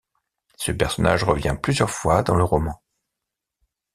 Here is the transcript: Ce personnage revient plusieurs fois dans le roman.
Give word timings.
Ce 0.57 0.71
personnage 0.71 1.23
revient 1.23 1.55
plusieurs 1.61 1.91
fois 1.91 2.23
dans 2.23 2.33
le 2.33 2.43
roman. 2.43 2.81